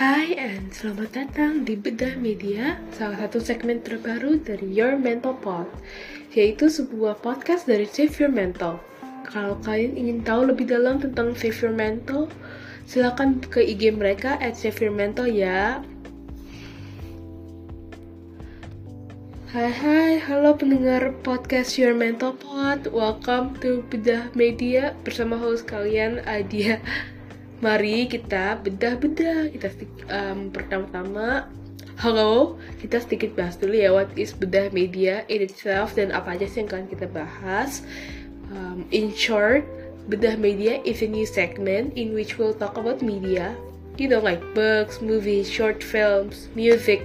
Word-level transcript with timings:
Hai 0.00 0.32
and 0.40 0.72
selamat 0.72 1.12
datang 1.12 1.68
di 1.68 1.76
Bedah 1.76 2.16
Media, 2.16 2.80
salah 2.96 3.20
satu 3.20 3.36
segmen 3.36 3.84
terbaru 3.84 4.40
dari 4.40 4.64
Your 4.72 4.96
Mental 4.96 5.36
Pod, 5.36 5.68
yaitu 6.32 6.72
sebuah 6.72 7.20
podcast 7.20 7.68
dari 7.68 7.84
Save 7.84 8.16
Your 8.16 8.32
Mental. 8.32 8.80
Kalau 9.28 9.60
kalian 9.60 10.00
ingin 10.00 10.24
tahu 10.24 10.48
lebih 10.48 10.72
dalam 10.72 11.04
tentang 11.04 11.36
Save 11.36 11.52
Your 11.60 11.76
Mental, 11.76 12.32
silakan 12.88 13.44
ke 13.44 13.60
IG 13.60 13.92
mereka 13.92 14.40
at 14.40 14.56
Save 14.56 14.80
Your 14.80 14.96
Mental 14.96 15.28
ya. 15.28 15.84
Hai 19.52 19.68
hai, 19.68 20.16
halo 20.16 20.56
pendengar 20.56 21.12
podcast 21.20 21.76
Your 21.76 21.92
Mental 21.92 22.32
Pod, 22.32 22.88
welcome 22.88 23.52
to 23.60 23.84
Bedah 23.92 24.32
Media 24.32 24.96
bersama 25.04 25.36
host 25.36 25.68
kalian 25.68 26.24
Adia. 26.24 26.80
Mari 27.60 28.08
kita 28.08 28.56
bedah-bedah. 28.64 29.52
Kita 29.52 29.68
um, 30.08 30.48
pertama-tama 30.48 31.44
Halo, 32.00 32.56
kita 32.80 32.96
sedikit 33.04 33.36
bahas 33.36 33.60
dulu 33.60 33.76
ya 33.76 33.92
what 33.92 34.08
is 34.16 34.32
bedah 34.32 34.72
media 34.72 35.20
in 35.28 35.44
itself 35.44 35.92
dan 35.92 36.08
apa 36.16 36.32
aja 36.32 36.48
sih 36.48 36.64
yang 36.64 36.72
akan 36.72 36.88
kita 36.88 37.04
bahas. 37.12 37.84
Um, 38.48 38.88
in 38.88 39.12
short, 39.12 39.68
bedah 40.08 40.40
media 40.40 40.80
is 40.88 41.04
a 41.04 41.08
new 41.12 41.28
segment 41.28 41.92
in 42.00 42.16
which 42.16 42.40
we'll 42.40 42.56
talk 42.56 42.80
about 42.80 43.04
media, 43.04 43.52
you 44.00 44.08
know 44.08 44.16
like 44.16 44.40
books, 44.56 45.04
movies, 45.04 45.44
short 45.44 45.84
films, 45.84 46.48
music, 46.56 47.04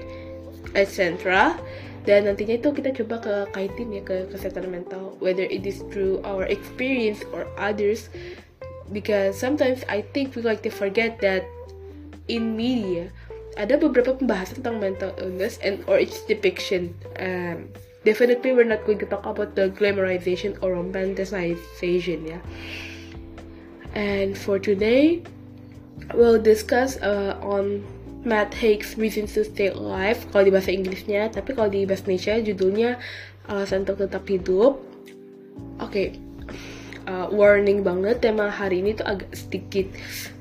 etc. 0.80 1.52
Dan 2.08 2.32
nantinya 2.32 2.56
itu 2.56 2.72
kita 2.72 2.96
coba 2.96 3.20
ke 3.20 3.36
kaitin 3.52 3.92
ya 3.92 4.00
ke 4.00 4.32
kesehatan 4.32 4.72
mental, 4.72 5.20
whether 5.20 5.44
it 5.44 5.68
is 5.68 5.84
through 5.92 6.24
our 6.24 6.48
experience 6.48 7.20
or 7.36 7.44
others 7.60 8.08
because 8.92 9.38
sometimes 9.38 9.82
I 9.90 10.02
think 10.14 10.36
we 10.36 10.42
like 10.42 10.62
to 10.64 10.74
forget 10.74 11.20
that 11.22 11.46
in 12.28 12.58
media 12.58 13.14
ada 13.56 13.80
beberapa 13.80 14.20
pembahasan 14.20 14.62
tentang 14.62 14.84
mental 14.84 15.12
illness 15.16 15.60
and 15.64 15.80
or 15.88 15.96
its 15.96 16.24
depiction. 16.28 16.92
Um, 17.16 17.72
definitely 18.04 18.52
we're 18.52 18.68
not 18.68 18.84
going 18.84 19.00
to 19.00 19.08
talk 19.08 19.24
about 19.24 19.56
the 19.56 19.72
glamorization 19.72 20.60
or 20.60 20.76
romanticization 20.76 22.36
ya. 22.36 22.40
And 23.96 24.36
for 24.36 24.60
today, 24.60 25.24
we'll 26.12 26.42
discuss 26.42 27.00
uh, 27.00 27.40
on 27.40 27.80
Matt 28.28 28.52
Haig's 28.52 29.00
Reasons 29.00 29.32
to 29.40 29.48
Stay 29.48 29.72
Alive 29.72 30.20
kalau 30.36 30.44
di 30.44 30.52
bahasa 30.52 30.76
Inggrisnya, 30.76 31.32
tapi 31.32 31.56
kalau 31.56 31.72
di 31.72 31.88
bahasa 31.88 32.04
Indonesia 32.04 32.36
judulnya 32.44 32.90
Alasan 33.48 33.88
untuk 33.88 34.04
Tetap 34.04 34.28
Hidup. 34.28 34.84
Oke, 35.80 35.88
okay, 35.88 36.08
uh, 37.08 37.28
warning 37.32 37.82
banget 37.82 38.22
tema 38.22 38.50
hari 38.50 38.82
ini 38.82 38.98
tuh 38.98 39.06
agak 39.06 39.32
sedikit 39.34 39.88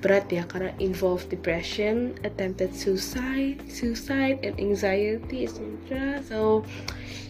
berat 0.00 0.28
ya 0.28 0.44
karena 0.48 0.72
involve 0.80 1.24
depression, 1.28 2.12
attempted 2.24 2.72
suicide, 2.72 3.60
suicide 3.68 4.40
and 4.42 4.56
anxiety 4.60 5.48
etc. 5.48 6.20
So 6.24 6.64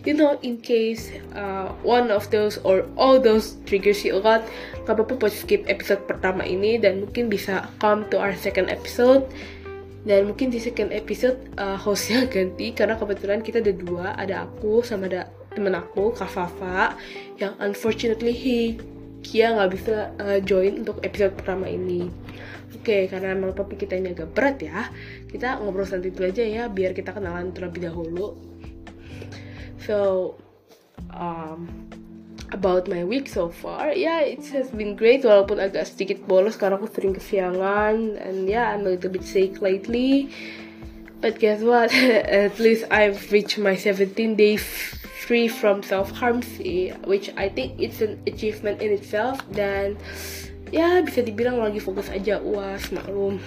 you 0.07 0.15
know 0.15 0.39
in 0.43 0.59
case 0.63 1.15
uh, 1.35 1.75
one 1.83 2.11
of 2.11 2.31
those 2.31 2.59
or 2.63 2.87
all 2.99 3.19
those 3.19 3.59
triggers 3.67 4.03
you 4.03 4.17
a 4.17 4.23
lot, 4.23 4.43
gak 4.87 4.99
apa-apa 4.99 5.19
buat 5.19 5.35
skip 5.35 5.67
episode 5.67 6.03
pertama 6.07 6.47
ini 6.47 6.79
dan 6.79 7.07
mungkin 7.07 7.31
bisa 7.31 7.67
come 7.83 8.07
to 8.11 8.19
our 8.19 8.35
second 8.39 8.71
episode 8.71 9.27
dan 10.05 10.29
mungkin 10.29 10.53
di 10.53 10.61
second 10.61 10.93
episode 10.93 11.41
uh, 11.57 11.81
hostnya 11.81 12.29
ganti 12.33 12.77
karena 12.77 12.95
kebetulan 12.95 13.41
kita 13.41 13.65
ada 13.65 13.73
dua 13.73 14.13
ada 14.21 14.45
aku 14.45 14.85
sama 14.85 15.09
ada 15.09 15.33
temen 15.57 15.73
aku 15.73 16.13
Kak 16.13 16.29
Fafa 16.29 16.99
yang 17.39 17.57
unfortunately 17.63 18.35
he 18.35 18.77
Kia 19.25 19.57
nggak 19.57 19.71
bisa 19.73 20.13
uh, 20.21 20.39
join 20.45 20.85
untuk 20.85 21.01
episode 21.01 21.33
pertama 21.33 21.65
ini. 21.67 22.13
Oke, 22.77 22.93
okay, 22.93 23.03
karena 23.09 23.33
emang 23.33 23.57
topik 23.57 23.81
kita 23.81 23.97
ini 23.97 24.13
agak 24.13 24.37
berat 24.37 24.61
ya, 24.61 24.93
kita 25.33 25.57
ngobrol 25.57 25.89
santai 25.89 26.13
itu 26.13 26.21
aja 26.21 26.45
ya, 26.45 26.69
biar 26.69 26.93
kita 26.93 27.17
kenalan 27.17 27.49
terlebih 27.57 27.89
dahulu. 27.89 28.37
So, 29.81 30.37
um, 31.15 31.89
about 32.53 32.85
my 32.91 33.01
week 33.07 33.31
so 33.31 33.49
far, 33.49 33.97
yeah, 33.97 34.21
it 34.21 34.45
has 34.53 34.69
been 34.69 34.99
great 34.99 35.25
walaupun 35.25 35.65
agak 35.65 35.89
sedikit 35.89 36.29
bolos 36.29 36.61
karena 36.61 36.77
aku 36.77 36.93
sering 36.93 37.17
kesiangan, 37.17 38.21
and 38.21 38.45
yeah, 38.45 38.75
I'm 38.75 38.85
a 38.85 38.93
little 38.99 39.09
bit 39.09 39.25
sick 39.25 39.65
lately. 39.65 40.29
But 41.25 41.41
guess 41.41 41.65
what? 41.65 41.89
At 42.45 42.61
least 42.61 42.85
I've 42.93 43.33
reached 43.33 43.57
my 43.57 43.81
17 43.81 44.37
days 44.37 44.67
free 45.25 45.49
from 45.49 45.81
self-harm 45.81 46.45
sih 46.45 46.93
which 47.09 47.33
I 47.41 47.49
think 47.49 47.81
it's 47.81 48.05
an 48.05 48.21
achievement 48.29 48.85
in 48.85 48.93
itself. 48.93 49.41
Dan 49.49 49.97
ya 50.69 51.01
bisa 51.01 51.25
dibilang 51.25 51.61
lagi 51.65 51.81
fokus 51.81 52.13
aja 52.13 52.45
uas 52.45 52.93
maklum 52.93 53.41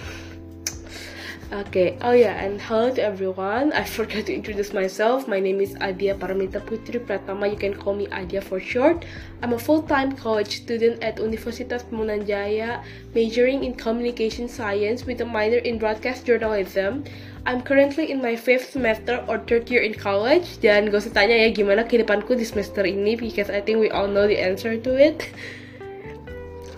Okay, 1.48 1.96
oh 2.04 2.12
yeah, 2.12 2.44
and 2.44 2.60
hello 2.60 2.92
to 2.92 3.00
everyone. 3.00 3.72
I 3.72 3.80
forgot 3.88 4.28
to 4.28 4.36
introduce 4.36 4.76
myself. 4.76 5.24
My 5.24 5.40
name 5.40 5.64
is 5.64 5.72
Adia 5.80 6.12
Paramita 6.12 6.60
Putri 6.60 7.00
Pratama. 7.00 7.48
You 7.48 7.56
can 7.56 7.72
call 7.72 7.96
me 7.96 8.04
Adia 8.12 8.44
for 8.44 8.60
short. 8.60 9.08
I'm 9.40 9.56
a 9.56 9.58
full-time 9.58 10.12
college 10.12 10.60
student 10.60 11.00
at 11.00 11.16
Universitas 11.16 11.88
Pemunan 11.88 12.28
Jaya, 12.28 12.84
majoring 13.16 13.64
in 13.64 13.72
communication 13.72 14.44
science 14.44 15.08
with 15.08 15.24
a 15.24 15.24
minor 15.24 15.56
in 15.64 15.80
broadcast 15.80 16.28
journalism. 16.28 17.08
I'm 17.48 17.64
currently 17.64 18.12
in 18.12 18.20
my 18.20 18.36
fifth 18.36 18.76
semester 18.76 19.24
or 19.24 19.40
third 19.40 19.72
year 19.72 19.80
in 19.80 19.96
college. 19.96 20.60
Dan 20.60 20.92
gak 20.92 21.00
usah 21.00 21.16
tanya 21.16 21.32
ya 21.32 21.48
gimana 21.48 21.88
kehidupanku 21.88 22.36
di 22.36 22.44
semester 22.44 22.84
ini 22.84 23.16
because 23.16 23.48
I 23.48 23.64
think 23.64 23.80
we 23.80 23.88
all 23.88 24.04
know 24.04 24.28
the 24.28 24.36
answer 24.36 24.76
to 24.76 24.92
it. 25.00 25.24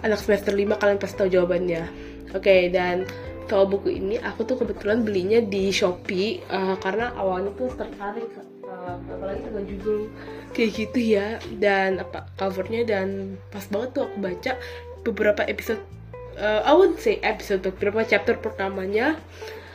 Anak 0.07 0.23
semester 0.23 0.55
5 0.55 0.79
kalian 0.79 1.03
pasti 1.03 1.19
tahu 1.19 1.27
jawabannya. 1.27 1.91
Oke, 2.31 2.47
okay, 2.47 2.61
dan 2.71 3.11
soal 3.51 3.67
buku 3.67 3.99
ini 3.99 4.23
aku 4.23 4.47
tuh 4.47 4.63
kebetulan 4.63 5.03
belinya 5.03 5.43
di 5.43 5.75
Shopee 5.75 6.39
uh, 6.47 6.79
karena 6.79 7.11
awalnya 7.19 7.51
tuh 7.59 7.67
tertarik 7.75 8.31
uh, 8.63 8.95
apalagi 9.11 9.43
dengan 9.43 9.65
judul 9.67 10.01
kayak 10.55 10.71
gitu 10.79 11.19
ya 11.19 11.43
dan 11.59 11.99
apa 11.99 12.31
covernya 12.39 12.87
dan 12.87 13.35
pas 13.51 13.67
banget 13.67 13.91
tuh 13.99 14.03
aku 14.07 14.17
baca 14.23 14.53
beberapa 15.03 15.43
episode 15.51 15.83
uh, 16.39 16.63
I 16.63 16.73
would 16.79 17.03
say 17.03 17.19
episode 17.27 17.67
beberapa 17.67 18.07
chapter 18.07 18.39
pertamanya. 18.39 19.19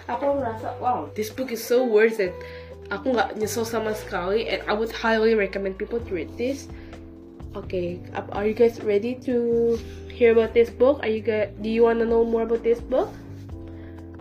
Aku 0.08 0.40
merasa 0.40 0.72
wow 0.80 1.12
this 1.18 1.28
book 1.28 1.52
is 1.52 1.60
so 1.60 1.84
worth 1.84 2.24
it. 2.24 2.32
Aku 2.94 3.12
nggak 3.18 3.36
nyesel 3.42 3.66
sama 3.66 3.92
sekali 3.98 4.46
and 4.48 4.62
I 4.70 4.74
would 4.78 4.94
highly 4.94 5.34
recommend 5.34 5.76
people 5.76 6.00
to 6.00 6.12
read 6.16 6.32
this. 6.40 6.72
Okay 7.56 8.00
are 8.36 8.46
you 8.48 8.56
guys 8.56 8.80
ready 8.84 9.16
to 9.28 9.76
hear 10.12 10.32
about 10.32 10.56
this 10.56 10.72
book? 10.72 11.02
Are 11.04 11.12
you 11.12 11.26
guys 11.26 11.52
do 11.60 11.68
you 11.68 11.84
want 11.84 12.00
to 12.00 12.08
know 12.08 12.24
more 12.24 12.46
about 12.46 12.62
this 12.62 12.80
book 12.80 13.10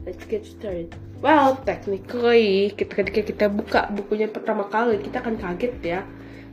let's 0.05 0.25
get 0.29 0.45
started. 0.45 0.93
Well, 1.25 1.57
technically, 1.65 2.77
ketika 2.77 3.25
kita 3.25 3.47
buka 3.49 3.89
bukunya 3.93 4.29
pertama 4.29 4.69
kali, 4.69 5.01
kita 5.01 5.25
akan 5.25 5.41
kaget 5.41 5.75
ya. 5.81 6.01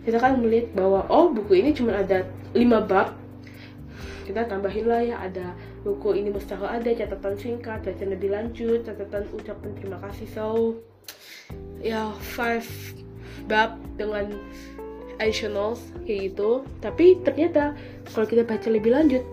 Kita 0.02 0.18
kan 0.18 0.40
melihat 0.40 0.74
bahwa, 0.74 1.06
oh 1.12 1.30
buku 1.30 1.60
ini 1.60 1.76
cuma 1.76 1.94
ada 2.00 2.26
5 2.56 2.90
bab. 2.90 3.14
Kita 4.26 4.48
tambahin 4.48 4.88
lah 4.88 5.02
ya, 5.04 5.16
ada 5.20 5.54
buku 5.84 6.16
ini 6.16 6.32
mesti 6.32 6.56
ada 6.56 6.88
catatan 6.88 7.36
singkat, 7.36 7.84
catatan 7.84 8.16
lebih 8.16 8.32
lanjut, 8.32 8.88
catatan 8.88 9.28
ucapan 9.36 9.70
terima 9.76 10.00
kasih. 10.00 10.28
So, 10.32 10.46
ya, 11.84 12.16
5 12.16 12.64
bab 13.52 13.76
dengan 14.00 14.32
additionals 15.20 15.84
kayak 16.08 16.34
gitu. 16.34 16.64
Tapi 16.80 17.20
ternyata 17.22 17.76
kalau 18.10 18.26
kita 18.26 18.48
baca 18.48 18.68
lebih 18.72 18.96
lanjut, 18.96 19.24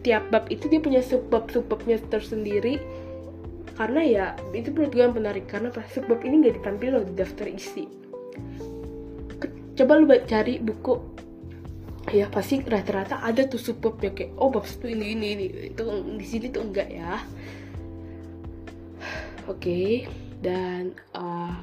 tiap 0.00 0.32
bab 0.32 0.48
itu 0.48 0.64
dia 0.70 0.80
punya 0.80 1.04
subbab 1.04 1.52
subbabnya 1.52 2.00
tersendiri 2.08 2.80
karena 3.80 4.04
ya 4.04 4.26
itu 4.52 4.68
menurut 4.76 4.92
gue 4.92 5.00
yang 5.08 5.16
menarik. 5.16 5.48
Karena 5.48 5.72
sebab 5.72 6.20
ini 6.20 6.44
nggak 6.44 6.60
ditampil 6.60 7.00
loh 7.00 7.04
di 7.08 7.16
daftar 7.16 7.48
isi. 7.48 7.88
Coba 9.72 9.96
lu 9.96 10.04
cari 10.28 10.60
buku. 10.60 11.00
Ya 12.12 12.28
pasti 12.28 12.60
rata-rata 12.60 13.24
ada 13.24 13.48
tuh 13.48 13.56
subbab 13.56 13.96
ya 14.04 14.12
kayak 14.12 14.36
oh 14.36 14.52
bab 14.52 14.68
itu 14.68 14.84
ini 14.84 15.16
ini 15.16 15.26
ini. 15.32 15.46
Itu 15.72 15.88
di 16.20 16.26
sini 16.28 16.52
tuh 16.52 16.68
enggak 16.68 16.92
ya. 16.92 17.24
Oke 19.48 20.04
dan 20.44 20.92
uh, 21.16 21.56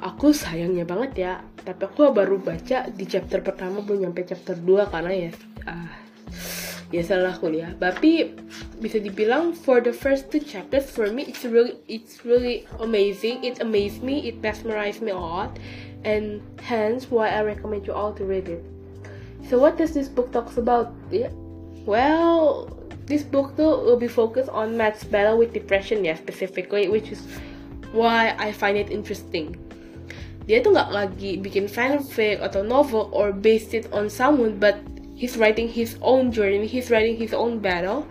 aku 0.00 0.32
sayangnya 0.32 0.88
banget 0.88 1.12
ya 1.16 1.32
tapi 1.60 1.84
aku 1.84 2.16
baru 2.16 2.40
baca 2.40 2.88
di 2.88 3.04
chapter 3.04 3.44
pertama 3.44 3.84
belum 3.84 4.08
nyampe 4.08 4.24
chapter 4.24 4.56
2 4.56 4.88
karena 4.88 5.12
ya 5.12 5.30
uh, 5.68 6.07
ya 6.88 7.04
salah 7.04 7.36
kuliah. 7.36 7.76
Tapi 7.76 8.32
bisa 8.80 8.96
dibilang 8.96 9.52
for 9.52 9.84
the 9.84 9.92
first 9.92 10.32
two 10.32 10.40
chapters 10.40 10.88
for 10.88 11.12
me 11.12 11.28
it's 11.28 11.44
really 11.44 11.76
it's 11.86 12.24
really 12.24 12.64
amazing. 12.80 13.44
It 13.44 13.60
amazed 13.60 14.00
me. 14.00 14.24
It 14.28 14.40
mesmerized 14.40 15.04
me 15.04 15.12
a 15.12 15.20
lot. 15.20 15.60
And 16.06 16.40
hence 16.62 17.10
why 17.10 17.28
I 17.34 17.42
recommend 17.44 17.84
you 17.84 17.92
all 17.92 18.14
to 18.16 18.24
read 18.24 18.48
it. 18.48 18.62
So 19.50 19.58
what 19.58 19.76
does 19.76 19.92
this 19.92 20.08
book 20.08 20.32
talks 20.32 20.56
about? 20.56 20.94
Yeah. 21.12 21.32
Well 21.84 22.72
this 23.08 23.24
book 23.24 23.56
though 23.56 23.80
will 23.80 24.00
be 24.00 24.08
focused 24.08 24.52
on 24.52 24.76
Matt's 24.76 25.04
battle 25.04 25.40
with 25.40 25.56
depression 25.56 26.04
yeah 26.04 26.12
specifically 26.12 26.92
which 26.92 27.08
is 27.08 27.24
why 27.92 28.36
I 28.36 28.52
find 28.52 28.76
it 28.76 28.92
interesting. 28.92 29.56
Dia 30.48 30.64
tuh 30.64 30.72
nggak 30.72 30.88
lagi 30.92 31.36
bikin 31.40 31.68
fanfic 31.68 32.40
atau 32.40 32.64
novel 32.64 33.12
or 33.12 33.36
based 33.36 33.76
it 33.76 33.84
on 33.92 34.08
someone 34.08 34.56
but 34.56 34.80
he's 35.18 35.34
writing 35.34 35.66
his 35.66 35.98
own 35.98 36.30
journey 36.30 36.62
he's 36.64 36.88
writing 36.94 37.18
his 37.18 37.34
own 37.34 37.58
battle. 37.58 38.06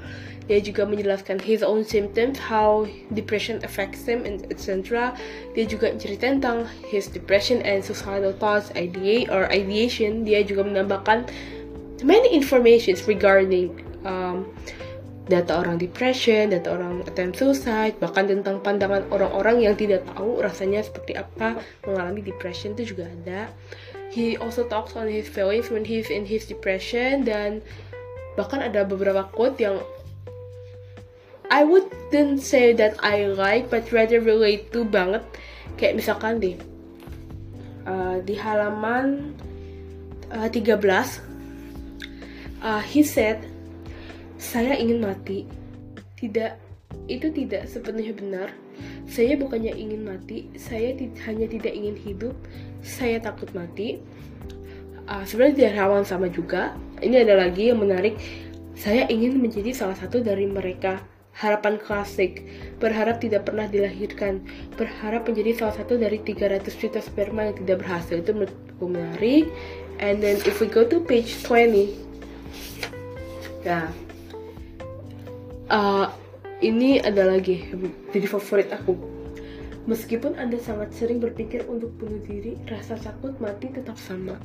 Dia 0.47 0.63
juga 0.63 0.87
menjelaskan 0.87 1.43
his 1.43 1.59
own 1.59 1.83
symptoms 1.83 2.39
how 2.39 2.87
depression 3.11 3.59
affects 3.67 4.07
him 4.07 4.23
and 4.23 4.47
etc 4.47 5.11
dia 5.51 5.67
juga 5.67 5.91
cerita 5.99 6.31
tentang 6.31 6.63
his 6.87 7.11
depression 7.11 7.59
and 7.67 7.83
suicidal 7.83 8.31
thoughts 8.31 8.71
idea 8.79 9.27
or 9.27 9.51
ideation 9.51 10.23
dia 10.23 10.47
juga 10.47 10.63
menambahkan 10.63 11.27
many 11.99 12.31
informations 12.31 13.03
regarding 13.11 13.75
um, 14.07 14.47
data 15.27 15.59
orang 15.59 15.75
depression, 15.75 16.49
data 16.49 16.71
orang 16.71 17.03
attempt 17.03 17.37
suicide, 17.37 17.99
bahkan 17.99 18.31
tentang 18.31 18.63
pandangan 18.63 19.03
orang-orang 19.11 19.59
yang 19.67 19.75
tidak 19.75 20.07
tahu 20.15 20.39
rasanya 20.39 20.81
seperti 20.81 21.19
apa 21.19 21.59
mengalami 21.83 22.23
depression 22.23 22.73
itu 22.79 22.95
juga 22.95 23.11
ada. 23.11 23.51
He 24.17 24.33
also 24.33 24.65
talks 24.65 24.97
on 24.97 25.05
his 25.05 25.29
feelings 25.29 25.69
when 25.69 25.85
he's 25.85 26.09
in 26.09 26.25
his 26.25 26.49
depression 26.49 27.21
dan 27.21 27.61
bahkan 28.33 28.65
ada 28.65 28.81
beberapa 28.81 29.29
quote 29.29 29.61
yang 29.61 29.77
I 31.53 31.61
wouldn't 31.61 32.41
say 32.41 32.73
that 32.81 32.97
I 33.05 33.29
like 33.29 33.69
but 33.69 33.93
rather 33.93 34.17
relate 34.17 34.73
to 34.73 34.81
banget. 34.89 35.21
Kayak 35.77 36.01
misalkan 36.01 36.41
deh 36.41 36.57
uh, 37.85 38.17
di 38.25 38.33
halaman 38.33 39.37
uh, 40.33 40.49
13 40.49 40.81
uh, 42.65 42.81
he 42.81 43.05
said 43.05 43.45
saya 44.41 44.73
ingin 44.81 45.05
mati. 45.05 45.45
Tidak 46.17 46.57
itu 47.05 47.29
tidak 47.29 47.69
sepenuhnya 47.69 48.17
benar 48.17 48.49
saya 49.07 49.39
bukannya 49.39 49.71
ingin 49.71 50.03
mati 50.03 50.51
saya 50.59 50.91
hanya 51.25 51.47
tidak 51.47 51.73
ingin 51.73 51.95
hidup. 51.95 52.35
Saya 52.83 53.23
takut 53.23 53.47
mati. 53.55 54.03
Uh, 55.07 55.23
sebenarnya 55.23 55.55
di 55.55 55.63
halaman 55.71 56.03
sama 56.03 56.27
juga. 56.27 56.75
Ini 56.99 57.23
ada 57.23 57.39
lagi 57.39 57.71
yang 57.71 57.79
menarik. 57.79 58.19
Saya 58.75 59.07
ingin 59.07 59.39
menjadi 59.39 59.71
salah 59.71 59.95
satu 59.95 60.19
dari 60.19 60.45
mereka. 60.45 60.99
Harapan 61.37 61.77
klasik, 61.77 62.49
berharap 62.81 63.21
tidak 63.21 63.45
pernah 63.45 63.69
dilahirkan, 63.69 64.41
berharap 64.73 65.29
menjadi 65.29 65.53
salah 65.53 65.75
satu 65.77 65.93
dari 65.93 66.17
300 66.17 66.65
juta 66.81 66.97
sperma 66.97 67.53
yang 67.53 67.57
tidak 67.61 67.85
berhasil. 67.85 68.25
Itu 68.25 68.33
menurutku 68.33 68.85
menarik. 68.89 69.45
And 70.01 70.17
then 70.17 70.41
if 70.49 70.57
we 70.57 70.65
go 70.65 70.81
to 70.81 70.97
page 70.97 71.37
20, 71.45 71.93
nah, 73.69 73.93
uh, 75.69 76.09
ini 76.63 77.01
ada 77.01 77.27
lagi 77.27 77.69
jadi 78.13 78.27
favorit 78.27 78.69
aku. 78.73 78.97
Meskipun 79.87 80.35
Anda 80.35 80.59
sangat 80.59 80.91
sering 80.91 81.23
berpikir 81.23 81.63
untuk 81.71 81.95
bunuh 81.95 82.19
diri, 82.27 82.59
rasa 82.67 82.99
takut 82.99 83.39
mati 83.39 83.71
tetap 83.71 83.95
sama. 83.95 84.35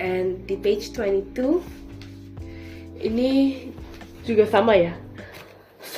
And 0.00 0.48
di 0.48 0.56
page 0.56 0.96
22, 0.96 1.60
ini 3.04 3.30
juga 4.24 4.48
sama 4.48 4.80
ya 4.80 4.96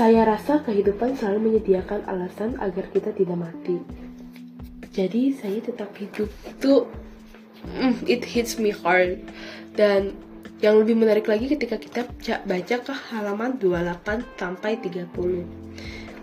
saya 0.00 0.24
rasa 0.24 0.64
kehidupan 0.64 1.18
selalu 1.18 1.52
menyediakan 1.52 2.08
alasan 2.08 2.56
agar 2.56 2.88
kita 2.88 3.12
tidak 3.12 3.36
mati. 3.36 3.82
Jadi 4.96 5.36
saya 5.36 5.60
tetap 5.60 5.92
hidup 5.98 6.30
itu 6.48 6.88
mm, 7.76 8.08
it 8.08 8.24
hits 8.24 8.56
me 8.56 8.72
hard 8.72 9.20
dan 9.76 10.16
yang 10.60 10.76
lebih 10.76 10.96
menarik 10.96 11.24
lagi 11.24 11.48
ketika 11.48 11.80
kita 11.80 12.00
baca 12.44 12.76
ke 12.84 12.92
halaman 13.12 13.56
28 13.56 14.24
sampai 14.36 14.76
30. 14.80 15.08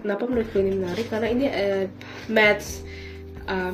Kenapa 0.06 0.24
menurut 0.30 0.50
ini 0.54 0.72
menarik? 0.78 1.10
Karena 1.10 1.28
ini 1.30 1.45
uh, 1.50 1.86
Matt 2.30 2.62
uh, 3.50 3.74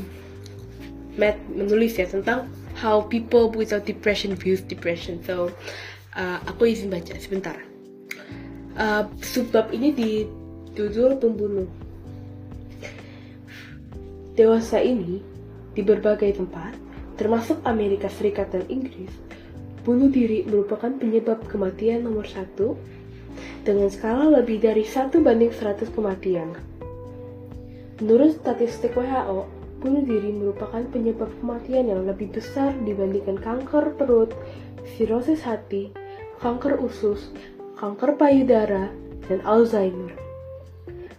Matt 1.20 1.38
menulis 1.52 2.00
ya 2.00 2.08
tentang 2.08 2.48
how 2.80 3.04
people 3.04 3.52
without 3.54 3.84
depression 3.84 4.34
views 4.34 4.64
depression. 4.64 5.20
So 5.28 5.52
uh, 6.16 6.40
aku 6.48 6.72
izin 6.72 6.88
baca 6.88 7.14
sebentar 7.20 7.60
uh, 8.78 9.04
subbab 9.22 9.70
ini 9.74 9.94
di 9.94 10.12
judul 10.74 11.18
pembunuh. 11.22 11.70
Dewasa 14.34 14.82
ini, 14.82 15.22
di 15.78 15.82
berbagai 15.86 16.42
tempat, 16.42 16.74
termasuk 17.22 17.62
Amerika 17.70 18.10
Serikat 18.10 18.50
dan 18.50 18.66
Inggris, 18.66 19.14
bunuh 19.84 20.08
diri 20.08 20.48
merupakan 20.48 20.92
penyebab 20.96 21.44
kematian 21.52 22.08
nomor 22.08 22.24
satu 22.24 22.80
dengan 23.68 23.92
skala 23.92 24.32
lebih 24.32 24.64
dari 24.64 24.88
satu 24.88 25.20
banding 25.20 25.52
100 25.52 25.92
kematian. 25.92 26.56
Menurut 28.00 28.40
statistik 28.40 28.96
WHO, 28.96 29.48
bunuh 29.84 30.04
diri 30.08 30.32
merupakan 30.32 30.84
penyebab 30.88 31.28
kematian 31.44 31.92
yang 31.92 32.08
lebih 32.08 32.32
besar 32.32 32.72
dibandingkan 32.88 33.36
kanker 33.40 33.96
perut, 34.00 34.32
sirosis 34.96 35.44
hati, 35.44 35.92
kanker 36.40 36.80
usus, 36.80 37.32
kanker 37.76 38.16
payudara, 38.16 38.88
dan 39.28 39.40
Alzheimer. 39.44 40.12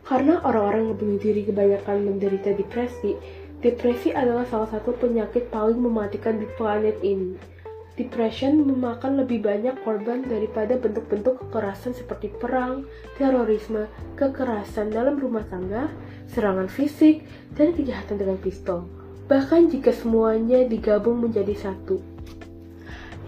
Karena 0.04 0.40
orang-orang 0.44 0.92
yang 0.92 0.96
bunuh 1.00 1.20
diri 1.20 1.48
kebanyakan 1.48 2.04
menderita 2.04 2.52
depresi, 2.52 3.16
depresi 3.64 4.12
adalah 4.12 4.44
salah 4.44 4.68
satu 4.68 4.92
penyakit 4.96 5.48
paling 5.48 5.80
mematikan 5.80 6.36
di 6.36 6.44
planet 6.60 7.00
ini. 7.00 7.53
Depression 7.94 8.58
memakan 8.66 9.22
lebih 9.22 9.46
banyak 9.46 9.78
korban 9.86 10.26
daripada 10.26 10.74
bentuk-bentuk 10.74 11.38
kekerasan 11.46 11.94
seperti 11.94 12.26
perang, 12.26 12.82
terorisme, 13.14 13.86
kekerasan 14.18 14.90
dalam 14.90 15.14
rumah 15.14 15.46
tangga, 15.46 15.86
serangan 16.26 16.66
fisik, 16.66 17.22
dan 17.54 17.70
kejahatan 17.70 18.18
dengan 18.18 18.38
pistol. 18.42 18.90
Bahkan 19.30 19.70
jika 19.70 19.94
semuanya 19.94 20.66
digabung 20.66 21.22
menjadi 21.22 21.54
satu. 21.54 22.02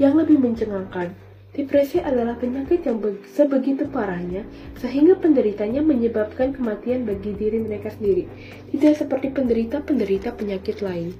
Yang 0.02 0.26
lebih 0.26 0.38
mencengangkan, 0.42 1.14
Depresi 1.56 2.04
adalah 2.04 2.36
penyakit 2.36 2.84
yang 2.84 3.00
sebegitu 3.32 3.88
parahnya 3.88 4.44
sehingga 4.76 5.16
penderitanya 5.16 5.80
menyebabkan 5.80 6.52
kematian 6.52 7.08
bagi 7.08 7.32
diri 7.32 7.64
mereka 7.64 7.88
sendiri, 7.96 8.28
tidak 8.76 9.00
seperti 9.00 9.32
penderita-penderita 9.32 10.36
penyakit 10.36 10.84
lain. 10.84 11.16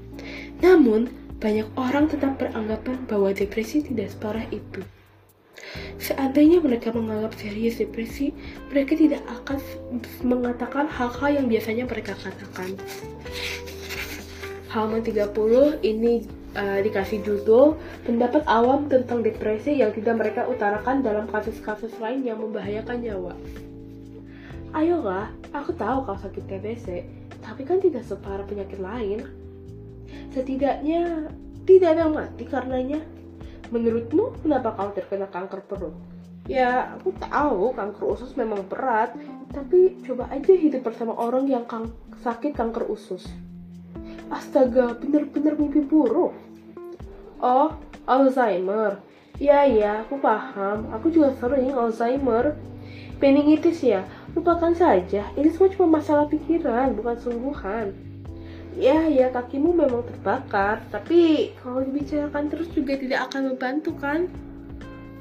Namun, 0.61 1.09
banyak 1.37 1.69
orang 1.77 2.09
tetap 2.09 2.41
beranggapan 2.41 3.05
bahwa 3.05 3.29
depresi 3.33 3.85
tidak 3.85 4.13
separah 4.13 4.49
itu. 4.49 4.81
Seandainya 5.97 6.61
mereka 6.61 6.93
menganggap 6.93 7.37
serius 7.37 7.81
depresi, 7.81 8.33
mereka 8.69 8.97
tidak 8.97 9.25
akan 9.29 9.59
mengatakan 10.25 10.87
hal-hal 10.89 11.31
yang 11.43 11.47
biasanya 11.49 11.85
mereka 11.89 12.13
katakan. 12.17 12.77
Halaman 14.71 15.01
30 15.01 15.81
ini 15.81 16.29
uh, 16.57 16.81
dikasih 16.85 17.25
judul 17.25 17.81
pendapat 18.05 18.45
awam 18.45 18.89
tentang 18.93 19.25
depresi 19.25 19.81
yang 19.81 19.93
tidak 19.97 20.21
mereka 20.21 20.45
utarakan 20.45 21.01
dalam 21.01 21.25
kasus-kasus 21.29 21.93
lain 21.97 22.25
yang 22.25 22.41
membahayakan 22.41 23.01
nyawa. 23.01 23.35
Ayolah, 24.77 25.33
aku 25.57 25.73
tahu 25.73 26.05
kau 26.05 26.19
sakit 26.21 26.45
TBC, 26.45 26.87
tapi 27.41 27.65
kan 27.65 27.81
tidak 27.81 28.05
separah 28.05 28.45
penyakit 28.45 28.77
lain. 28.77 29.25
Setidaknya 30.31 31.31
tidak 31.67 31.89
ada 31.97 32.07
yang 32.07 32.15
mati 32.15 32.45
karenanya. 32.47 33.01
Menurutmu, 33.75 34.39
kenapa 34.47 34.79
kau 34.79 34.95
terkena 34.95 35.27
kanker 35.27 35.61
perut? 35.67 35.95
Ya, 36.47 36.95
aku 36.95 37.11
tahu 37.19 37.75
kanker 37.75 38.05
usus 38.15 38.39
memang 38.39 38.63
berat, 38.71 39.19
tapi 39.51 39.99
coba 40.07 40.31
aja 40.31 40.55
hidup 40.55 40.87
bersama 40.87 41.19
orang 41.19 41.51
yang 41.51 41.67
kang 41.67 41.91
sakit 42.23 42.55
kanker 42.55 42.87
usus. 42.87 43.27
Astaga, 44.31 44.95
bener-bener 44.95 45.59
mimpi 45.59 45.83
buruk. 45.83 46.31
Oh, 47.43 47.75
Alzheimer. 48.07 49.03
Iya, 49.43 49.67
iya, 49.67 49.93
aku 50.07 50.23
paham. 50.23 50.87
Aku 50.95 51.11
juga 51.11 51.35
sering 51.43 51.75
Alzheimer. 51.75 52.55
Meningitis 53.19 53.83
ya? 53.83 54.07
Lupakan 54.39 54.71
saja. 54.71 55.27
Ini 55.35 55.49
semua 55.51 55.73
cuma 55.75 55.99
masalah 55.99 56.31
pikiran, 56.31 56.95
bukan 56.95 57.17
sungguhan. 57.19 58.06
Ya, 58.77 59.09
ya, 59.09 59.33
kakimu 59.33 59.73
memang 59.73 60.05
terbakar. 60.05 60.85
Tapi 60.93 61.53
kalau 61.65 61.81
dibicarakan 61.81 62.53
terus 62.53 62.69
juga 62.77 63.01
tidak 63.01 63.33
akan 63.33 63.57
membantu, 63.57 63.97
kan? 63.97 64.29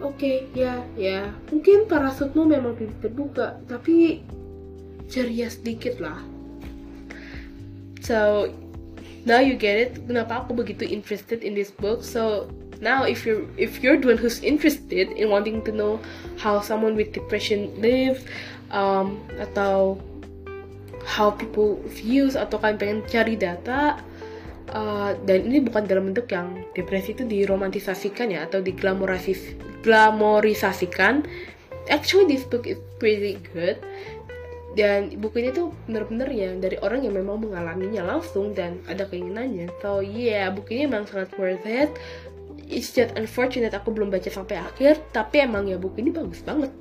Oke, 0.04 0.20
okay, 0.20 0.38
ya, 0.52 0.84
ya. 1.00 1.32
Mungkin 1.48 1.88
parasutmu 1.88 2.44
memang 2.44 2.76
tidak 2.76 3.00
terbuka, 3.00 3.56
tapi 3.72 4.28
ceria 5.08 5.48
sedikit 5.48 6.04
lah. 6.04 6.20
So, 8.04 8.52
now 9.26 9.42
you 9.42 9.58
get 9.58 9.76
it 9.76 9.92
kenapa 10.06 10.46
aku 10.46 10.54
begitu 10.54 10.86
interested 10.86 11.42
in 11.42 11.58
this 11.58 11.74
book 11.74 12.06
so 12.06 12.46
now 12.80 13.04
if 13.04 13.26
you're 13.26 13.44
if 13.58 13.82
you're 13.82 13.98
the 13.98 14.14
one 14.14 14.20
who's 14.22 14.40
interested 14.46 15.10
in 15.18 15.34
wanting 15.34 15.66
to 15.66 15.74
know 15.74 15.98
how 16.38 16.62
someone 16.62 16.94
with 16.94 17.10
depression 17.12 17.74
live 17.82 18.22
um, 18.70 19.18
atau 19.42 19.98
how 21.06 21.30
people 21.30 21.78
views 21.94 22.34
atau 22.34 22.58
kalian 22.58 22.78
pengen 22.82 23.00
cari 23.06 23.38
data 23.38 24.02
uh, 24.74 25.14
dan 25.24 25.46
ini 25.46 25.62
bukan 25.62 25.86
dalam 25.86 26.10
bentuk 26.12 26.26
yang 26.34 26.66
depresi 26.74 27.14
itu 27.14 27.24
diromantisasikan 27.24 28.34
ya 28.34 28.50
atau 28.50 28.60
diglamorasis 28.60 29.56
glamorisasikan. 29.86 31.22
Actually 31.86 32.26
this 32.26 32.42
book 32.50 32.66
is 32.66 32.82
pretty 32.98 33.38
good. 33.54 33.78
Dan 34.76 35.24
buku 35.24 35.40
ini 35.40 35.56
tuh 35.56 35.72
bener-bener 35.88 36.28
ya 36.36 36.52
dari 36.60 36.76
orang 36.84 37.08
yang 37.08 37.16
memang 37.16 37.48
mengalaminya 37.48 38.04
langsung 38.04 38.52
dan 38.52 38.82
ada 38.90 39.08
keinginannya. 39.08 39.72
So 39.80 40.02
yeah 40.02 40.50
buku 40.50 40.82
ini 40.82 40.90
memang 40.90 41.08
sangat 41.08 41.32
worth 41.38 41.64
it. 41.64 41.94
It's 42.66 42.92
just 42.98 43.14
unfortunate 43.14 43.78
aku 43.78 43.94
belum 43.94 44.10
baca 44.10 44.26
sampai 44.26 44.58
akhir 44.58 44.98
tapi 45.14 45.46
emang 45.46 45.70
ya 45.70 45.78
buku 45.78 46.02
ini 46.02 46.10
bagus 46.10 46.42
banget 46.42 46.74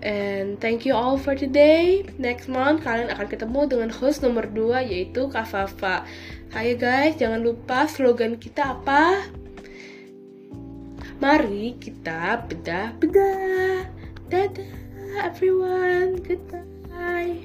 And 0.00 0.56
thank 0.56 0.88
you 0.88 0.96
all 0.96 1.20
for 1.20 1.36
today. 1.36 2.08
Next 2.16 2.48
month 2.48 2.88
kalian 2.88 3.12
akan 3.12 3.28
ketemu 3.28 3.60
dengan 3.68 3.90
host 3.92 4.24
nomor 4.24 4.48
2 4.48 4.88
yaitu 4.88 5.28
Kak 5.28 5.44
Fafa. 5.52 6.08
Hai 6.50 6.72
guys, 6.74 7.20
jangan 7.20 7.44
lupa 7.44 7.84
slogan 7.84 8.40
kita 8.40 8.80
apa? 8.80 9.28
Mari 11.20 11.76
kita 11.76 12.48
bedah-bedah. 12.48 13.84
Dadah 14.32 14.72
everyone. 15.20 16.16
Goodbye. 16.24 17.44